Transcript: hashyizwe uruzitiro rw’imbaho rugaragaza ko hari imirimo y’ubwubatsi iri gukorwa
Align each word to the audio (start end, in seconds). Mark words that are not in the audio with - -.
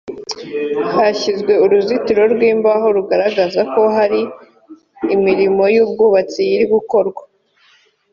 hashyizwe 0.95 1.53
uruzitiro 1.63 2.23
rw’imbaho 2.33 2.87
rugaragaza 2.97 3.61
ko 3.73 3.81
hari 3.95 4.21
imirimo 5.15 5.63
y’ubwubatsi 5.75 6.41
iri 6.53 6.65
gukorwa 6.73 7.21